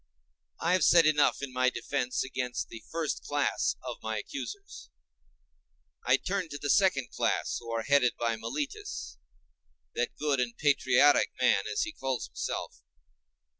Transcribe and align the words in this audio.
I 0.59 0.73
have 0.73 0.83
said 0.83 1.05
enough 1.05 1.43
in 1.43 1.53
my 1.53 1.69
defence 1.69 2.23
against 2.23 2.69
the 2.69 2.81
first 2.89 3.23
class 3.23 3.75
of 3.83 4.01
my 4.01 4.17
accusers; 4.17 4.89
I 6.03 6.17
turn 6.17 6.49
to 6.49 6.57
the 6.59 6.71
second 6.71 7.11
class, 7.11 7.59
who 7.59 7.69
are 7.71 7.83
headed 7.83 8.13
by 8.17 8.35
Meletus, 8.35 9.19
that 9.93 10.17
good 10.17 10.39
and 10.39 10.57
patriotic 10.57 11.31
man, 11.39 11.65
as 11.71 11.83
he 11.83 11.91
calls 11.91 12.25
himself. 12.25 12.81